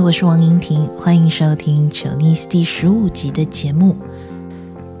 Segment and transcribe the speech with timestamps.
[0.00, 3.96] 我是王莹婷，欢迎收听《丑妮斯》第十五集的节目。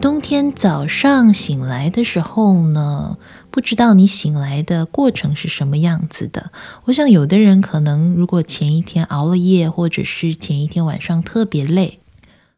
[0.00, 3.16] 冬天早上醒来的时候呢，
[3.50, 6.50] 不知道你醒来的过程是什么样子的。
[6.84, 12.00] 我想有的人可能如果前一天熬了夜，或者是前一天晚上特别累，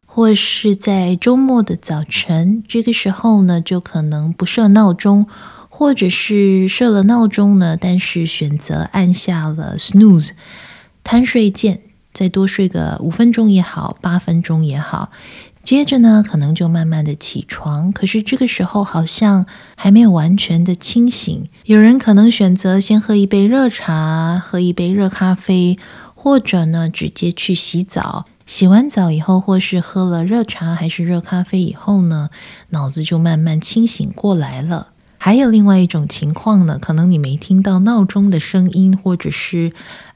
[0.05, 5.27] 或是在周末的早晨，这个时候呢，就可能不设闹钟，
[5.69, 10.31] 或者是设了闹钟呢，但是选择按下了 snooze
[11.03, 11.81] 贪睡键，
[12.13, 15.11] 再多睡个五分钟也好，八分钟也好。
[15.63, 21.47] 接着呢，可能就慢慢的起床，可是这个时候好像还没有完全的清醒。
[21.65, 25.77] 有人可能选择先喝一杯热茶，喝一杯热咖啡，
[26.15, 28.25] 或者呢，直接去洗澡。
[28.47, 32.31] 洗完澡以后，或是喝了热茶还是热咖啡以后呢，
[32.69, 34.87] 脑子就慢慢清醒过来了。
[35.19, 39.71] 还有另外一种情况呢，可能你没听到闹钟的声音，或者是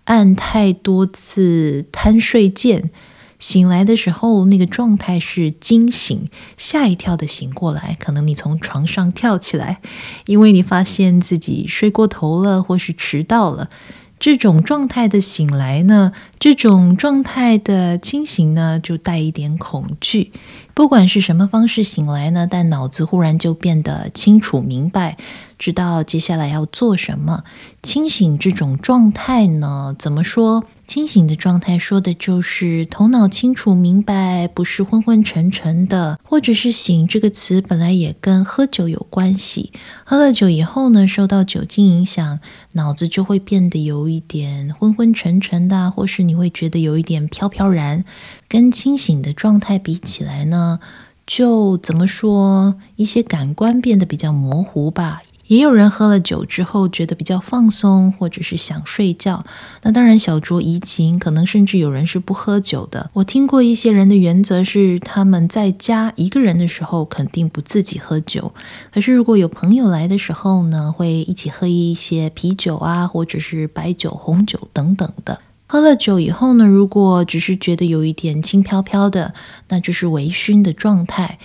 [0.06, 2.89] 按太多次贪睡键。
[3.38, 7.97] 醒来的时候，那个状态是惊醒、吓一跳的醒过来。
[8.00, 9.81] 可能你从床上跳起来，
[10.25, 13.70] 因为你发现自己睡过头了，或是迟到了。
[14.17, 20.31] 这种状态的醒来呢，这种状态的清醒呢，就带一点恐惧。
[20.73, 25.17] 不管是什么方式醒来呢，但脑子忽然就变得清楚明白，
[25.58, 27.44] 知道接下来要做什么。
[27.81, 30.64] 清醒这种状态呢，怎么说？
[30.88, 39.72] 清醒的状态说的就是头脑清楚明白，不是昏昏沉沉的，或者是“醒”这个词本来也跟喝酒有关系。
[40.03, 42.40] 喝了酒以后呢，受到酒精影响，
[42.73, 48.06] 脑子就会变得有一点昏昏沉沉的，或是你会觉得有一点飘飘然。
[48.47, 50.80] 跟清醒的状态比起来呢，
[51.25, 55.23] 就怎么说，一些感官变得比较模糊吧。
[55.47, 59.45] 也有人喝了酒之后觉得比较放松，或者是想睡觉。
[59.83, 63.11] 那当然小酌怡情，可能甚至有人是不喝酒的。
[63.13, 68.53] 我听过一些人的原则是，他们在家一个人的时候肯定不自己喝酒，
[68.91, 75.39] 可是如果有朋友来的时候呢，会一起喝一些啤酒啊，或者是白酒、红酒等等的。
[75.67, 79.34] 喝了酒以后呢，如果只是觉得有一点轻飘飘的，
[79.69, 81.39] 那就是微醺的状态。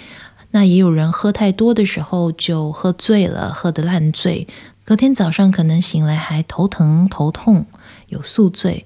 [0.53, 4.49] 那也有人喝太多的时候就喝醉了，喝得烂醉，
[4.85, 7.67] 隔天早上可能醒来还头疼头痛，
[8.09, 8.85] 有宿醉。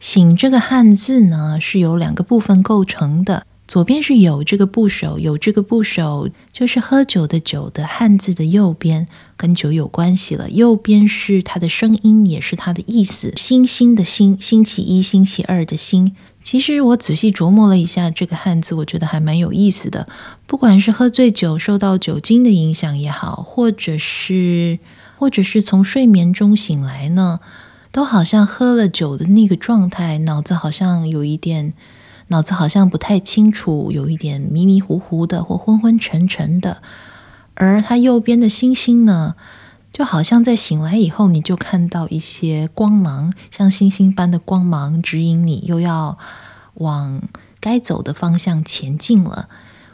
[0.00, 9.06] 醒这个汉字呢，是由两个部分构成的，左边是有这个部首，有这个部首就是喝酒的酒的汉字的右边，
[9.36, 10.50] 跟酒有关系了。
[10.50, 16.14] 右边是它的声音，也是它的意思，星星的星，星期一、星期二的星。
[16.44, 20.06] 其实我仔细琢磨了一下这个汉字，我觉得还蛮有意思的。
[20.46, 24.78] 不管是喝醉酒受到酒精的影响也好，或者是
[25.16, 27.40] 或者是从睡眠中醒来呢，
[27.90, 31.72] 都好像喝了酒的那个状态，脑子好像有一点，
[32.28, 36.82] 脑子好像不太清楚，有一点迷迷糊糊的或昏昏沉沉的。
[37.54, 39.34] 而它右边的星星呢，
[39.94, 46.18] 就好像在醒来以后，你就看到一些光芒，像星星般的光芒指引你，又要
[46.74, 47.22] 往
[47.60, 49.48] 该走的方向前进了。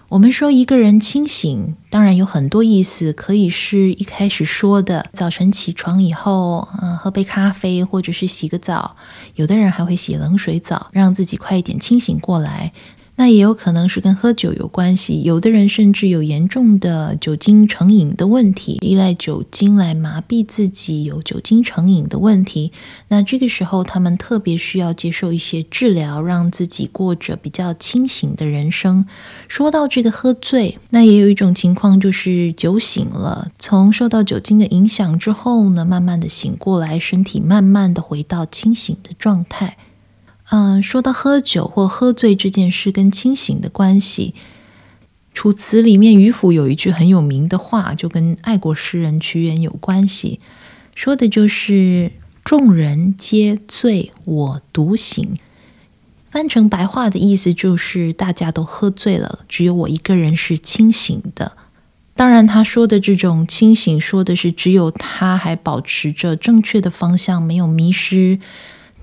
[0.09, 8.97] 我们说一个人清醒，当然有很多意思，可以是一开始说的，早晨起床以后，嗯，喝杯咖啡，或者是洗个澡，
[9.35, 12.73] 有的人还会洗冷水澡，让自己快一点清醒过来。
[13.21, 22.73] 那也有可能是跟喝酒有关系，有的人甚至有严重的酒精成瘾的问题，依赖酒精来麻痹自己，有酒精成瘾的问题。
[23.09, 29.05] 那这个时候，他们特别需要接受一些治疗，让自己过着比较清醒的人生。
[29.49, 39.77] 说到这个喝醉，那也有一种情况就是酒醒了，从受到酒精的影响之后呢，慢慢的醒过来，身体慢慢的回到清醒的状态。
[40.51, 44.35] 嗯，说到喝酒或喝醉这件事跟清醒的关系，
[45.33, 50.41] 《楚辞》里面渔父有一句很有名的话，就跟爱国诗人屈原有关系，
[50.95, 52.11] 说的就是
[52.45, 55.37] “众人皆醉，我独醒”。
[56.33, 61.53] 翻成白话的意思就是大家都喝醉了，只有我一个人是清醒的。
[62.15, 68.41] 当然，他说的这种清醒，说的是只有他还保持着正确的方向，没有迷失。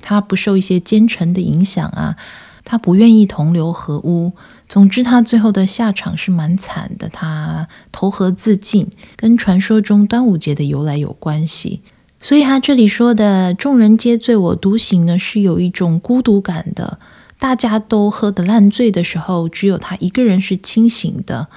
[0.08, 2.16] 他不受一些奸臣的影响啊，
[2.64, 4.32] 他不愿意同流合污。
[4.70, 8.88] 总之，他最后的下场是蛮惨的，他投河自尽，
[9.18, 11.82] 跟传说中端午节的由来有关系。
[12.22, 17.00] 所以他这里说的“众人皆醉，我独醒”呢，是有一种孤独感的。
[17.38, 21.50] 大家都喝得烂醉的时候，只有他一个人是清醒的，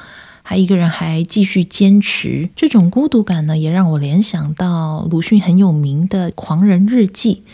[0.42, 2.50] 还一个人还继续坚持。
[2.56, 7.44] 这种孤独感呢，也让我联想到鲁迅很有名的《狂人日记》。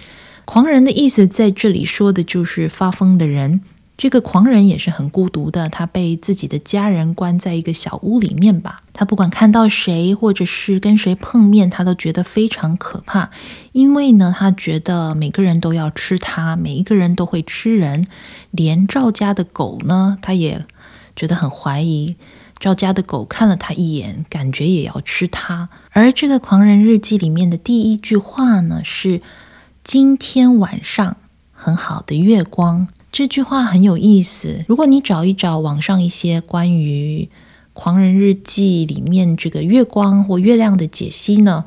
[0.46, 3.60] 狂人的意思在这里说的就是发疯的人。
[3.98, 8.82] 这个狂人也是很孤独的，他被自己的家人关在一个小屋里面吧。
[8.92, 13.30] 他不管看到谁，或者是跟谁碰面，他都觉得非常可怕，
[13.72, 18.06] 因为呢，他觉得每个人都要吃他，每一个人都会吃人，
[18.50, 20.66] 连赵家的狗呢，他也
[21.16, 22.16] 觉得很怀疑。
[22.58, 25.70] 赵家的狗看了他一眼，感觉也要吃他。
[25.90, 29.22] 而这个狂人日记里面的第一句话呢，是
[29.86, 31.16] “今天晚上
[31.52, 32.88] 很好的月光”。
[33.12, 34.64] 这句话很有意思。
[34.66, 37.22] 如果你找一找网上一些关于
[37.72, 41.64] 《狂人日记》里面这个月光或月亮的解析呢，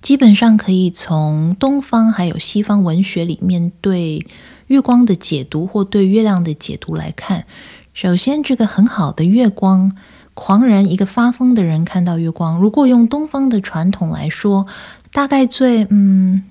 [0.00, 4.26] 基本上可以从东方还有西方文学里面对
[4.68, 7.44] 月光的解读或对月亮的解读来看。
[7.92, 9.94] 首先，这个很好的月光，
[10.32, 14.66] 狂人一个发疯的人看到月光，如果用东方的传统来说，
[15.12, 16.44] 大概最嗯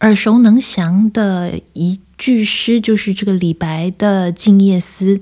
[0.00, 2.00] 耳熟能详的一。
[2.16, 5.16] 句诗就是这个李白的《静夜思》，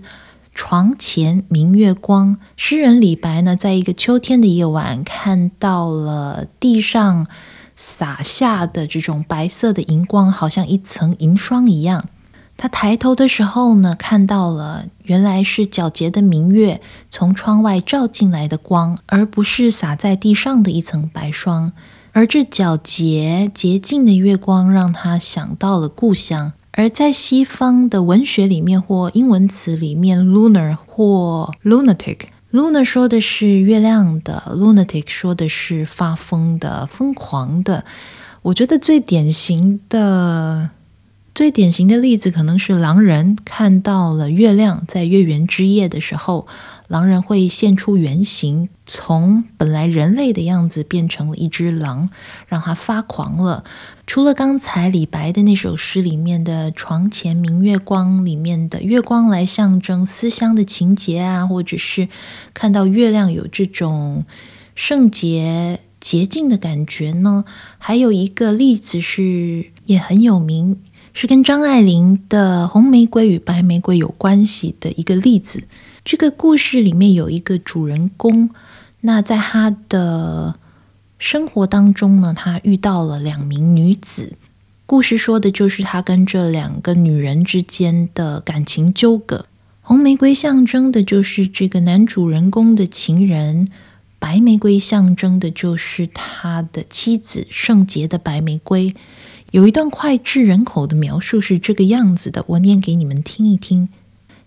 [0.55, 2.37] 床前明月光。
[2.55, 7.27] 诗人李白呢，在一个秋天的夜晚，看到了地上
[7.75, 12.05] 洒下的这种白色的银光，好像一层银霜一样。
[12.59, 21.73] 他抬头的时候呢，看到了原来是皎洁的明月从窗外照进来的光，而不是洒在地上的一层白霜。
[22.13, 26.53] 而这皎洁洁净的月光，让他想到了故乡。
[26.73, 37.85] 而在西方的文学里面或英文词里面，lunar 或 lunatic，lunar 说的是月亮的，lunatic 说的是发疯的、疯狂的。
[38.43, 40.71] 我觉得最典型的。
[41.35, 46.47] 最典型的例子可能是狼人看到了月亮，在月圆之夜的时候，
[46.89, 52.11] 狼人会现出原形，从本来人类的样子变成了一只狼，
[52.47, 53.65] 让他发狂了。
[54.07, 62.11] 除了刚才李白的那首诗里面的“床前明月光”里面的月光来象征思乡的情节啊，或者是
[62.53, 64.27] 看到月亮有这种
[64.75, 67.47] 圣洁洁净的感觉呢，
[67.79, 70.79] 还有一个例子是也很有名。
[71.15, 75.63] 是跟张爱玲的《红玫瑰与白玫瑰》有关系的一个例子。
[76.05, 78.49] 这个故事里面有一个主人公，
[79.03, 80.57] 那在他的
[81.19, 84.37] 生活当中呢，他遇到了两名女子。
[84.87, 89.47] 故事说的就是他跟这两个女人之间的感情纠葛。
[89.81, 93.69] 红玫瑰象征的就是这个男主人公的情人，
[94.19, 98.95] 白玫瑰象征的就是他的妻子，圣洁的白玫瑰。
[99.51, 103.89] 有一段脍炙人口的描述是这个样子的，我念给你们听一听。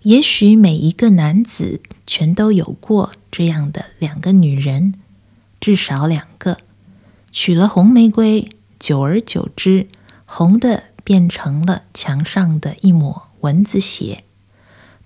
[0.04, 4.93] 也许每一个男子全都有过这样的两个女人，
[5.59, 6.59] 至少两个。
[7.33, 8.47] 娶了红玫瑰，
[8.79, 9.89] 久而久之，
[10.23, 14.23] 红的变成了墙上的一抹蚊子血，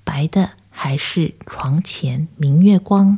[0.03, 3.17] 白的还是床前明月光。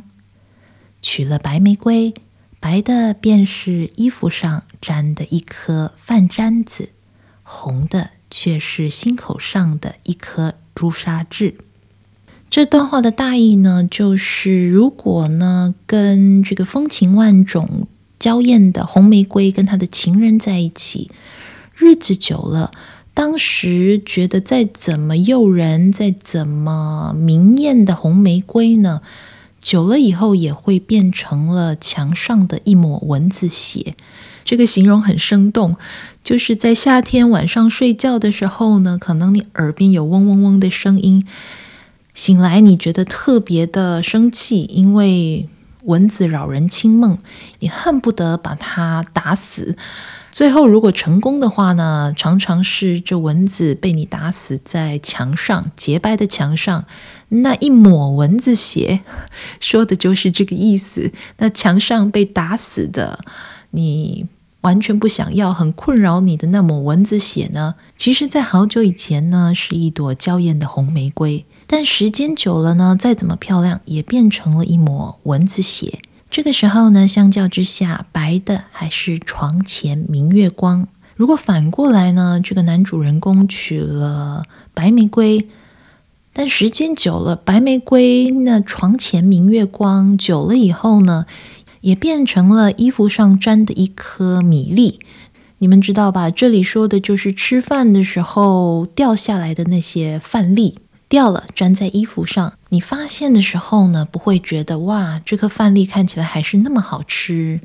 [1.02, 2.14] 娶了白玫瑰。
[2.58, 6.88] 白的便是衣服上沾的一颗饭粘子，
[7.42, 11.58] 红的却是心口上的一颗朱砂痣。
[12.52, 17.88] 这段话的大意呢，就是如果呢跟这个风情万种、
[18.18, 21.10] 娇艳的红玫瑰跟他的情人在一起，
[21.74, 22.70] 日子久了，
[23.14, 29.00] 当时觉得再怎么诱人、再怎么明艳的红玫瑰呢，
[29.62, 33.96] 久了以后也会变成了墙上的一抹蚊子血，
[34.44, 35.76] 这个形容很生动。
[36.22, 41.26] 就是在夏天晚上睡觉的时候呢，可能你耳边有嗡嗡嗡的声音，
[42.14, 45.48] 醒来你觉得特别的生气，因为
[45.84, 47.18] 蚊子扰人清梦，
[47.60, 49.76] 你恨不得把它打死。
[50.30, 56.86] 最后，如果成功的话呢，常常是这蚊子被你打死在墙上，洁白的墙上，
[57.28, 59.00] 那一抹蚊子血，
[59.60, 61.12] 说的就是这个意思。
[61.38, 63.24] 那墙上被打死的，
[63.72, 64.26] 你
[64.62, 76.00] 完全不想要，很困扰你的那抹蚊子血呢，其实，在好久以前呢，是一朵娇艳的红玫瑰，但时间久了呢，再怎么漂亮，也变成了一抹蚊子血。
[76.30, 80.86] 这个时候呢，相较之下，白的还是床前明月光。
[81.16, 85.48] 如果反过来呢，这个男主人公娶了白玫瑰，
[86.34, 91.24] 但时间久了，白玫瑰那床前明月光久了以后呢，
[91.80, 95.00] 也变成了衣服上沾的一颗米粒。
[95.56, 96.30] 你们知道吧？
[96.30, 100.76] 这里说的就是吃饭的时候掉下来的那些饭粒。
[101.12, 102.54] 掉了，粘在衣服上。
[102.70, 107.60] 你发现的时候呢，不会觉得哇，这颗饭粒看起来还是那么好吃，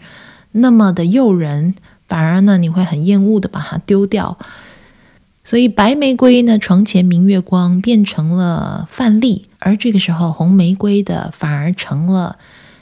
[0.52, 1.74] 那么的诱人，
[2.10, 4.38] 反而呢，你会很厌恶的把它丢掉。
[5.46, 12.38] 所以白玫瑰呢，床前明月光变成了饭粒，而这个时候红玫瑰的反而成了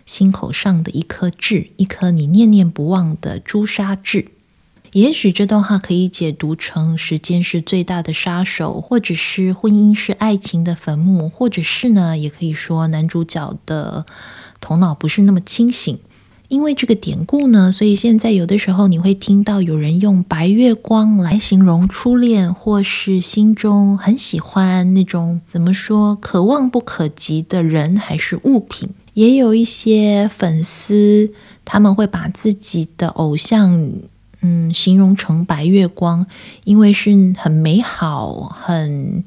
[0.08, 4.30] 心口上的一颗痣，一颗你念念不忘的朱砂痣。
[4.96, 14.06] 也许这段话可以解读成时间是最大的杀手，或者是婚姻是爱情的坟墓，或者是呢，也可以说男主角的
[14.62, 16.00] 头脑不是那么清醒。
[16.48, 28.92] 因为这个典故呢，所以现在有的时候你会听到有人用白月光来形容初恋，或是心中很喜欢那种怎么说，可望不可及的人还是物品。
[29.14, 31.32] 也有一些粉丝
[31.66, 33.92] 他们会把自己的偶像，
[34.46, 36.28] 嗯，形容成白月光，
[36.66, 39.24] 因为是很美好、很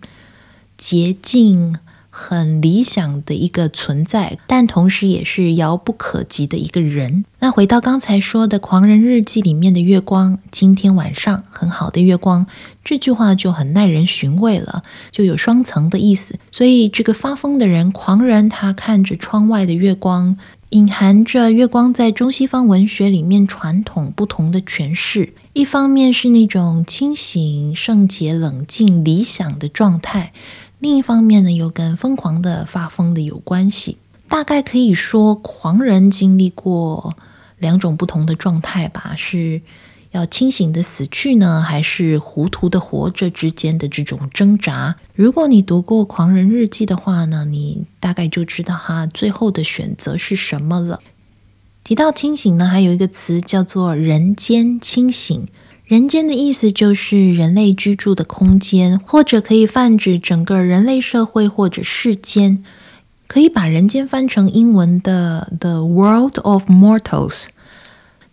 [0.76, 1.76] 洁净。
[2.10, 7.24] 很理想的一个存在，但同时也是遥不可及的一个人。
[7.38, 12.48] 那回到刚才说的《狂人日记》里面的月光，今天晚上很好的月光，
[12.82, 14.82] 这句话就很耐人寻味了，
[15.12, 16.40] 就有双层的意思。
[16.50, 20.36] 所以这个发疯的人，狂人，他看着窗外的月光，
[20.70, 25.32] 隐含着月光在中西方文学里面传统不同的诠释。
[25.54, 30.32] 一方面是那种清醒、圣洁、冷静、理想的状态。
[30.78, 33.96] 另一方面呢，又跟疯狂的发疯的有关系。
[34.28, 37.16] 大概可以说，狂人经历过
[37.58, 39.62] 两种不同的状态吧：是
[40.12, 44.96] 要清醒的死去呢，还是糊涂的活着之间的这种挣扎？
[45.14, 51.00] 如果你读过《狂人日记》的话呢，你大概就知道他最后的选择是什么了。
[51.84, 55.46] 提到清醒呢，还有一个词叫做“人间清醒”。
[55.84, 62.62] 人间的意思就是人类居住的空间，或者可以泛指整个人类社会或者世间。
[63.26, 67.44] 可以把人间翻成英文的 “the world of mortals”。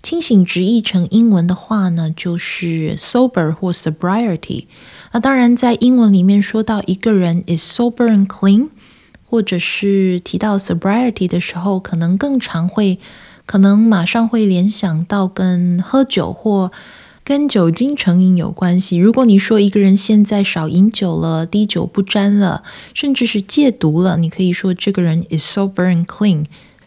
[0.05, 4.65] 清醒直译成英文的话呢，就是 “sober” 或 “sobriety”。
[5.11, 8.69] 那当然，在英文里面说到一个人 is sober and clean，
[9.27, 12.99] 或者是提到 sobriety 的时候，可能更常会，
[13.47, 16.71] 可能马上会联想到跟喝酒或
[17.23, 18.97] 跟酒精成瘾有关系。
[18.97, 22.61] 如果你说一个人现在少饮酒了，滴酒不沾了，
[22.93, 26.45] 甚至是戒毒了，你可以说这个人 is sober and clean，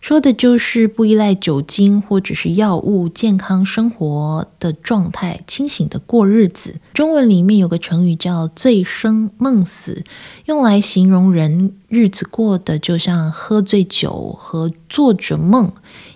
[0.09, 6.77] 说的就是不依赖酒精或者是药物，健康生活的状态，清醒的过日子。
[6.95, 10.03] 中文里面有个成语叫醉生梦死，
[10.47, 15.71] 用来形容人日子过得就像喝醉酒和做着梦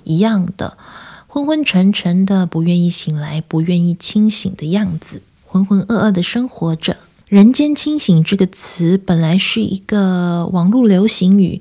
[0.05, 0.79] 一样的。
[1.27, 6.97] 昏昏沉沉的，不愿意醒来，不愿意清醒的样子，浑浑噩噩的生活着。
[7.27, 11.61] 人间清醒这个词本来是一个网络流行语，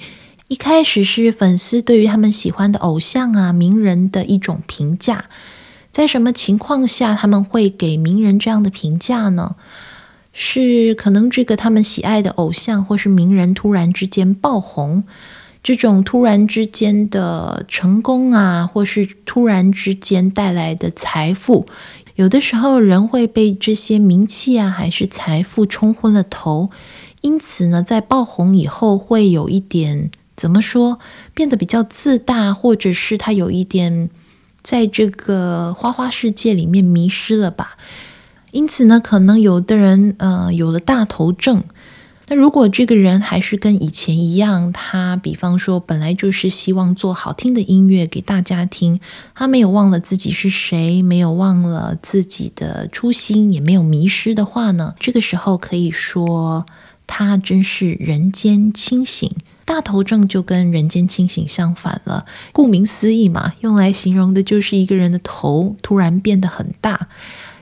[0.52, 5.30] 一开始是粉丝对于他们喜欢的偶像啊、名人的一种评价。
[5.94, 9.56] 在什么情况下他们会给名人这样的评价呢？
[10.34, 15.06] 是可能这个他们喜爱的偶像或是名人突然之间爆红。
[15.64, 21.66] 这种突然之间的成功啊，或是突然之间带来的财富，
[22.16, 26.72] 有的时候人会被这些名气啊，还是财富冲昏了头。
[27.22, 30.10] 因此呢，在爆红以后，会有一点
[30.42, 30.98] 怎么说，
[31.36, 34.10] 变得比较自大，或者是他有一点
[34.64, 37.78] 在这个花花世界里面迷失了吧。
[38.50, 41.64] 因此呢，可能有的人呃有了大头症。
[42.28, 49.00] 那如果这个人还是跟以前一样，他比方说本来就是希望做好听的音乐给大家听，
[49.36, 56.66] 他没有忘了自己是谁，没有忘了自己的初心，也没有迷失的话呢，这个时候可以说
[57.06, 59.30] 他真是人间清醒。
[59.72, 67.08] 大头症就跟人间清醒相反了，顾名思义嘛，用来形容的就是一个人的头突然变得很大。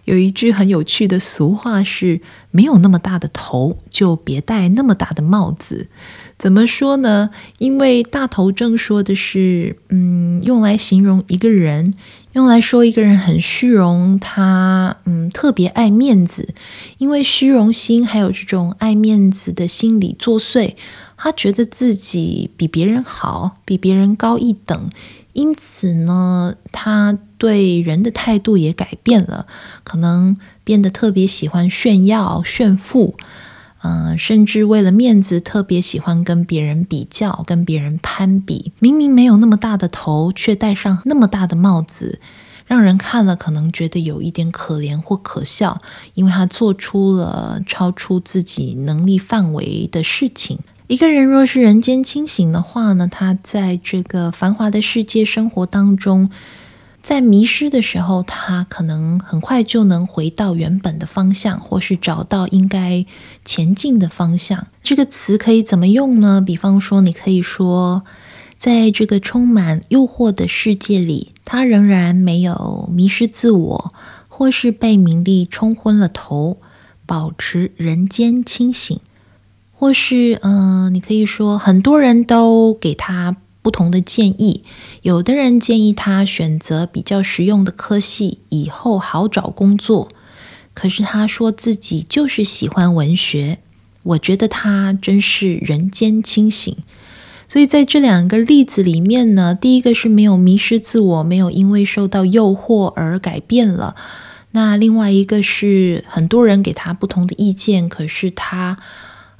[0.05, 5.87] 有一句很有趣的俗话是：没有那么大的头，就别戴那么大的帽子。
[6.39, 7.29] 怎么说呢？
[7.59, 11.93] 因为大头症说的是，嗯，用来形容一个人，
[12.31, 16.55] 用来说一个人很虚荣，他嗯特别爱面子，
[16.97, 20.73] 因为虚荣心还有这种爱面子的心理作祟，
[21.21, 24.89] 他觉得自己比别人好，比别人高一等。
[25.33, 29.45] 因此呢，他对人的态度也改变了，
[29.83, 33.15] 可能变得特别喜欢炫耀、炫富，
[33.83, 38.71] 嗯、甚至为了面子特别喜欢跟别人比较、跟别人攀比。
[38.79, 42.19] 明明没有那么大的头，却戴上那么大的帽子，
[42.65, 45.81] 让人看了可能觉得有一点可怜或可笑，
[46.15, 50.59] 因为他做出了超出自己能力范围的事情。
[50.89, 56.31] 一个人若是人间清醒的话呢，他在这个繁华的世界生活当中，
[57.03, 63.05] 在迷失的时候，他可能很快就能回到原本的方向，或是找到应该
[63.45, 64.65] 前进的方向。
[64.81, 66.41] 这个词可以怎么用呢？
[66.43, 68.03] 比方说，你可以说，
[68.57, 73.93] 在这个充满诱惑的世界里，他仍然没有迷失自我，
[74.27, 76.57] 或是被名利冲昏了头，
[77.05, 78.99] 保持人间清醒。
[79.79, 84.65] 或是，嗯、你可以说，很多人都给他不同的建议。
[85.03, 90.09] 有的人建议他选择比较实用的科系，以后好找工作。
[90.73, 93.59] 可是他说自己就是喜欢文学。
[94.03, 96.75] 我觉得他真是人间清醒。
[97.47, 103.95] 所以在这两个例子里面呢，第一个是没有迷失自我，没有因为受到诱惑而改变了。
[104.51, 108.77] 那另外一个是很多人给他不同的意见，可是他。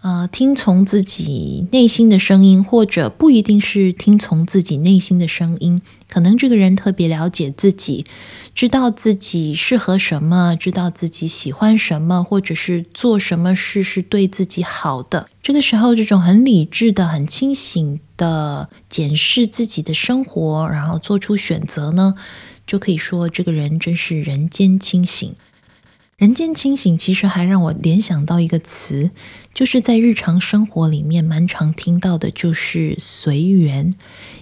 [0.02, 8.06] 呃，听从自己内心的声音，或者不一定是听从自己内心的声音，可能这个人特别了解自己，
[8.56, 15.28] 知道自己适合什么，知道自己喜欢什么，或者是做什么事是对自己好的。
[15.44, 22.16] 这个时候，这种很理智的、很清醒的检视自己的生活，然后做出选择呢，
[22.66, 25.36] 就可以说这个人真是人间清醒。
[26.16, 29.12] 人间清醒，其实还让我联想到一个词，
[29.60, 33.94] 就是在日常生活里面蛮常听到的，就是随缘。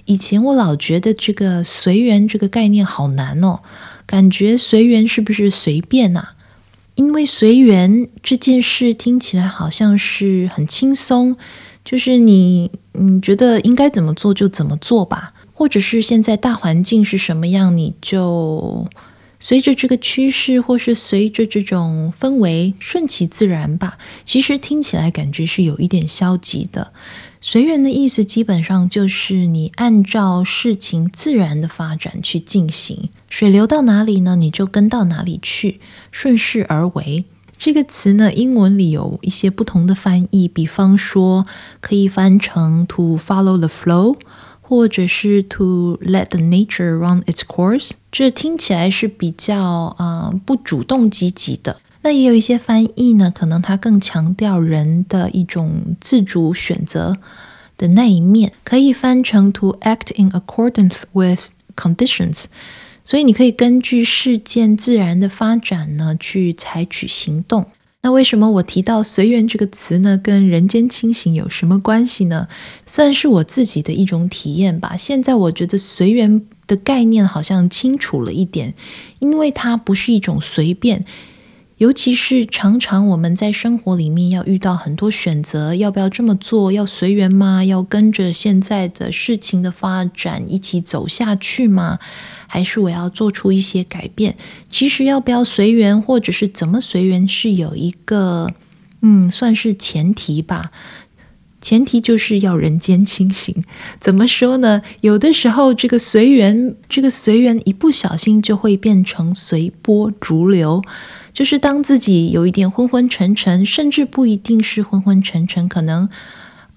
[0.06, 3.62] 以前我老觉得这个随缘这个概念好难哦，
[4.06, 6.28] 感觉随缘是不是随便呐？
[6.94, 11.36] 因为随缘这件事听起来好像是很轻松，
[11.84, 18.88] 就是你你觉得应该怎么做就怎么做吧，或者是现在大环境是什么样，你就。
[19.40, 24.00] 随着这个趋势，或是随着这种氛围，顺其自然吧。
[24.26, 26.92] 其实听起来感觉是有一点消极的。
[27.40, 35.80] 随缘的意思，基本上就是你按照事情自然的发展去进行，水流到哪里呢，你就跟到哪里去，
[36.12, 37.26] 顺势而为。
[37.60, 41.46] 这个词呢，英文里有一些不同的翻译，比方说
[41.80, 44.18] 可以翻成 “to follow the flow”。
[44.70, 49.62] 或者是 to let the nature run its course，这听起来是比较
[50.00, 51.80] 啊、呃、不主动积极的。
[52.02, 57.20] 那也有一些翻译呢，可能它更强调人的一种自主选择
[57.78, 62.46] 的那一面，可以翻成 to act in accordance with conditions。
[63.06, 67.68] 所以你可以根据事件自然的发展呢，去采取行动。
[68.08, 70.18] 那为什么我提到“随缘”这个词呢？
[70.18, 72.48] 跟人间清醒有什么关系呢？
[72.86, 74.96] 算是我自己的一种体验吧。
[74.96, 78.74] 现在我觉得“随缘”的概念好像清楚了一点，
[79.20, 81.04] 因为它不是一种随便。
[81.78, 86.72] 尤其是常常我们在生活里面要遇到很多选择，要不要这么做？
[86.72, 87.64] 要随缘吗？
[87.64, 92.00] 要跟着现在的事情的发展一起走下去吗？
[92.48, 94.36] 还是我要做出一些改变？
[94.70, 98.52] 其实要不要随缘，或者是怎么随缘，是有一个
[99.02, 100.72] 嗯，算是前提吧。
[101.68, 103.54] 前提就是要人间清醒。
[104.00, 104.82] 怎么说呢？
[105.02, 110.82] 有的时候这个随缘，这个随缘一不小心就会变成随波逐流。
[111.34, 116.08] 就是当自己有一点昏昏沉沉，甚至不一定是昏昏沉沉，可能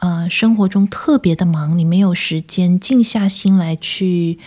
[0.01, 4.41] 呃生活中特别的忙，你没有时间静下心来去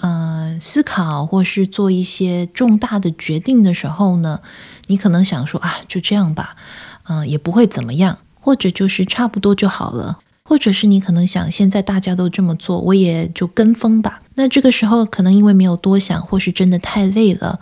[0.00, 4.40] 呃思考，或是做一些重大的决定的时候呢，
[4.86, 6.56] 你可能想说啊，就这样吧，
[7.06, 14.20] 嗯、也不会怎么样，或者就是差不多就好了，或者是你可能想现在大家都这么做，我也就跟风吧。
[14.34, 17.60] 那这个时候可能因为没有多想，或是真的太累了。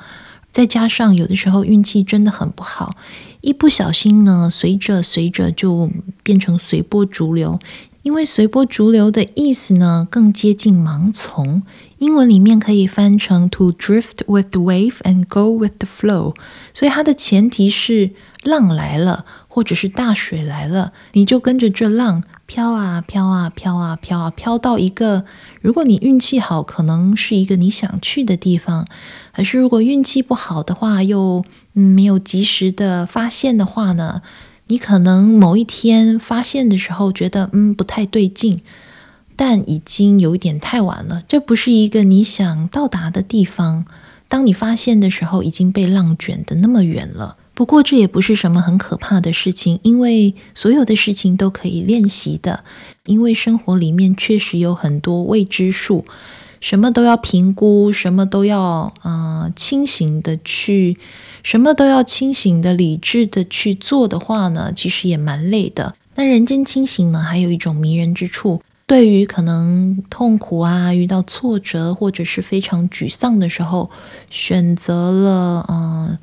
[0.51, 2.97] 再加上有的时候运气真的很不好，
[3.41, 5.89] 一不小心呢，随着随着就
[6.25, 7.61] 变成随波逐流。
[8.03, 11.63] 因为随波逐流的意思呢，更接近盲从。
[11.99, 16.35] 英文里面可以翻成 to drift with the wave and go with the flow。
[16.73, 18.13] 所以它的前提是
[18.43, 22.23] 浪来了，或者是大水来了，你就跟着这浪。
[22.47, 25.25] 飘啊飘啊飘啊飘啊飘到一个，
[25.61, 28.87] 如果你运气好，可能是一个你想去的地方；
[29.33, 34.23] 可是如果运气不好的话，又嗯没有及时的发现的话呢，
[34.67, 38.61] 你可能某一天发现的时候觉得嗯不太对劲，
[39.37, 43.85] 但已经有一点太晚了，这不是一个你想到达的地方。
[44.27, 47.37] 当你发现的时候，已经被浪卷得那么远了。
[47.61, 52.65] 不过这也不是什么很可怕的事情，因为所有的事情都可以练习的。
[53.05, 56.07] 因为生活里面确实有很多未知数，
[56.63, 60.97] 什么都要评估，什么都要、呃、清醒的去，
[61.43, 65.95] 什么都要清醒的、理智的去做的话呢，其实也蛮累的。
[66.15, 73.91] 那人间清醒呢，还有一种迷人之处，对于可能痛苦啊、遇到挫折或者是非常沮丧的时候，
[74.31, 76.19] 选择了嗯、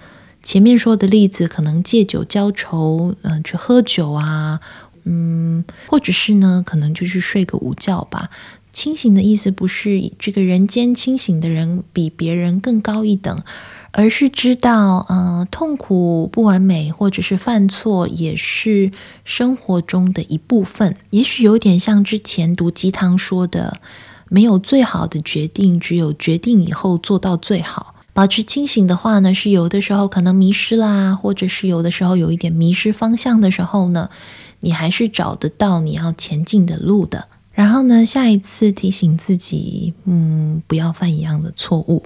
[0.47, 4.61] 前面说的例子，可能借酒浇愁，嗯、去喝酒啊，
[5.03, 8.29] 嗯，或者是呢，可能就去睡个午觉吧。
[8.71, 13.43] 清醒的意思不是这个人间清醒的人比别人更高一等。
[13.91, 18.91] 而是知道，嗯、呃，痛苦、不完美，或者是犯错，也是
[19.25, 20.95] 生活中的一部分。
[21.09, 23.81] 也许有点像之前毒鸡汤说的，
[24.29, 27.95] 没有最好的决定，只有决定以后做到最好。
[28.17, 34.09] 保持清醒的话呢，是有的时候可能迷失啦，或者是有的时候有一点迷失方向的时候呢，
[34.61, 37.27] 你还是找得到你要前进的路的。
[37.51, 42.01] 然后呢，下一次提醒自己，嗯，不要犯一样的错误。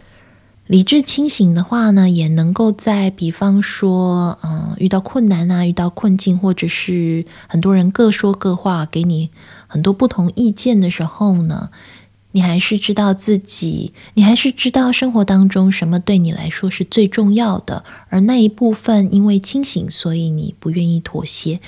[0.67, 9.30] 理智清醒的话呢，也能够在比方说，嗯，遇到困难啊，遇到困境，或者是很多人各说各话，给你
[9.65, 11.69] 很多不同意见的时候呢，
[12.32, 21.60] 你还是知道自己，你还是知道生活当中什么对你来说是最重要的，而那一部分因为清醒，所以你不愿意妥协。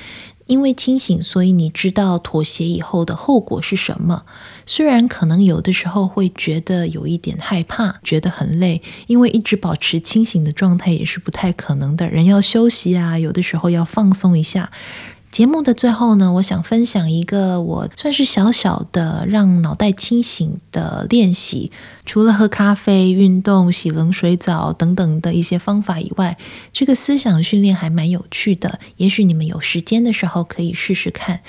[0.45, 4.23] 因为清醒，所以你知道妥协以后的后果是什么。
[4.65, 12.09] 虽然可能有的时候会觉得有一点害怕，觉得很累，因为一直保持清醒的状态也是不太可能的。
[12.09, 14.69] 人要休息啊，有的时候要放松一下。
[15.33, 21.71] 节目的最后呢，我想分享一个我算是小小的让脑袋清醒的练习。
[22.05, 26.37] 除了喝咖啡、运动、洗冷水澡等等的一些方法以外，
[26.71, 28.79] 这个思想训练还蛮有趣的。
[28.97, 31.41] 也许你们有时间的时候可以试试看。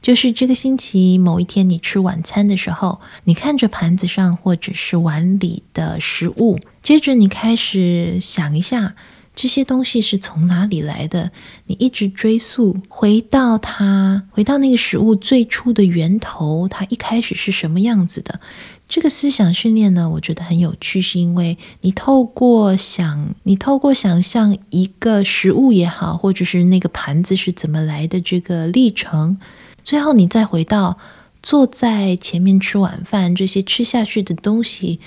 [0.00, 8.94] 就是这个星期某一天，你吃晚餐的时候，你看着盘子上或者是碗里的食物，接着你开始想一下。
[9.36, 11.32] 这些东西是从哪里来的？
[11.66, 18.38] 你一直追溯，回到它，回到那个食物最初的源头，它一开始是什么样子的？
[18.88, 29.38] 这个思想训练呢，我觉得很有趣，是因为你透过想，你透过想象一个食物也好，或者是那个盘子是怎么来的这个历程，
[29.82, 30.98] 最后你再回到
[31.42, 35.00] 坐在前面吃晚饭，这些吃下去的东西，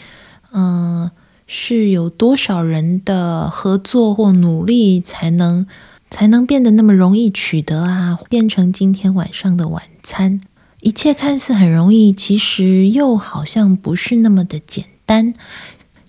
[0.51, 1.09] 嗯。
[1.47, 5.65] 是有多少人的合作或努力才能
[6.09, 8.19] 才能变得那么容易取得啊？
[8.29, 10.41] 变成今天晚上的晚餐，
[10.81, 15.33] 一切看似很容易，其实又好像不是那么的简单。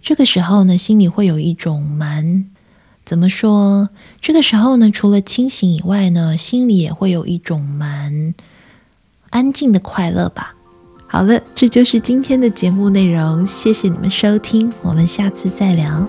[0.02, 2.46] 这个时候呢，心里会有一种蛮
[3.04, 3.90] 怎么说？
[4.20, 8.34] 这个时候呢，除了清醒以外呢，心里也会有一种蛮
[9.30, 10.56] 安静的快乐吧。
[11.10, 13.46] 好了，这就是今天的节目内容。
[13.46, 16.06] 谢谢你们收听，我们下次再聊。